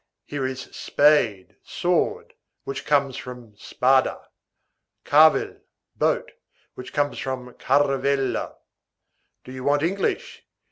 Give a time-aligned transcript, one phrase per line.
[0.25, 4.29] Here is spade, sword, which comes from spada;
[5.05, 5.57] carvel,
[5.95, 6.31] boat,
[6.73, 8.55] which comes from caravella.
[9.43, 10.43] Do you want English?